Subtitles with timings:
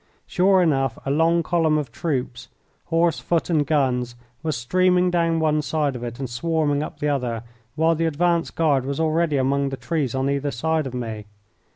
[0.25, 2.47] Sure enough, a long column of troops
[2.85, 7.07] horse, foot, and guns was streaming down one side of it and swarming up the
[7.07, 7.43] other,
[7.75, 11.27] while the advance guard was already among the trees on either side of me.